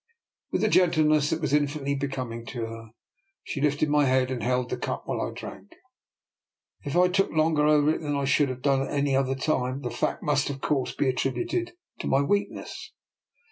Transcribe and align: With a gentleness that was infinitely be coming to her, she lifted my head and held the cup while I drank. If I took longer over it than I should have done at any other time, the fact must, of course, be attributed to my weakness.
With 0.51 0.63
a 0.63 0.67
gentleness 0.67 1.29
that 1.29 1.41
was 1.41 1.53
infinitely 1.53 1.93
be 1.93 2.07
coming 2.07 2.43
to 2.47 2.65
her, 2.65 2.89
she 3.43 3.61
lifted 3.61 3.87
my 3.87 4.05
head 4.05 4.31
and 4.31 4.41
held 4.41 4.71
the 4.71 4.77
cup 4.77 5.03
while 5.05 5.21
I 5.21 5.29
drank. 5.31 5.73
If 6.83 6.97
I 6.97 7.07
took 7.07 7.29
longer 7.29 7.67
over 7.67 7.93
it 7.93 8.01
than 8.01 8.15
I 8.15 8.25
should 8.25 8.49
have 8.49 8.63
done 8.63 8.81
at 8.81 8.89
any 8.91 9.15
other 9.15 9.35
time, 9.35 9.81
the 9.83 9.91
fact 9.91 10.23
must, 10.23 10.49
of 10.49 10.59
course, 10.59 10.95
be 10.95 11.07
attributed 11.07 11.73
to 11.99 12.07
my 12.07 12.23
weakness. 12.23 12.91